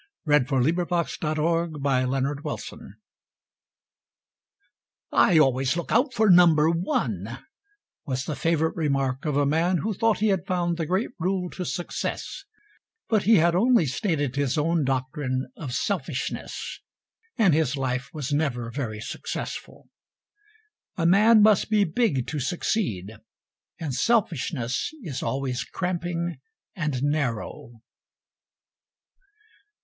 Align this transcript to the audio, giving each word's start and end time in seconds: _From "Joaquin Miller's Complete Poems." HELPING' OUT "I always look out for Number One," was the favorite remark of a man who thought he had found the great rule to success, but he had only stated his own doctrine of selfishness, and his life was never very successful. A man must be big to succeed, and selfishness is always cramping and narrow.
_From 0.47 0.61
"Joaquin 0.63 0.75
Miller's 0.77 1.17
Complete 1.19 2.41
Poems." 2.41 2.69
HELPING' 2.69 2.85
OUT 2.87 2.95
"I 5.11 5.37
always 5.37 5.77
look 5.77 5.91
out 5.91 6.15
for 6.15 6.27
Number 6.31 6.71
One," 6.71 7.37
was 8.07 8.23
the 8.25 8.35
favorite 8.35 8.75
remark 8.75 9.25
of 9.25 9.37
a 9.37 9.45
man 9.45 9.77
who 9.83 9.93
thought 9.93 10.17
he 10.17 10.29
had 10.29 10.47
found 10.47 10.77
the 10.77 10.87
great 10.87 11.11
rule 11.19 11.51
to 11.51 11.63
success, 11.63 12.45
but 13.09 13.25
he 13.25 13.35
had 13.35 13.53
only 13.53 13.85
stated 13.85 14.35
his 14.35 14.57
own 14.57 14.83
doctrine 14.85 15.51
of 15.55 15.71
selfishness, 15.71 16.81
and 17.37 17.53
his 17.53 17.77
life 17.77 18.09
was 18.11 18.33
never 18.33 18.71
very 18.71 18.99
successful. 19.01 19.87
A 20.97 21.05
man 21.05 21.43
must 21.43 21.69
be 21.69 21.83
big 21.83 22.25
to 22.25 22.39
succeed, 22.39 23.17
and 23.79 23.93
selfishness 23.93 24.91
is 25.03 25.21
always 25.21 25.63
cramping 25.63 26.39
and 26.75 27.03
narrow. 27.03 27.81